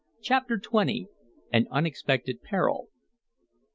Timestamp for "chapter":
0.23-0.57